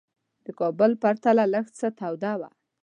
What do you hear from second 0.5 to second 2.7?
کابل په پرتله لږ څه توده وه.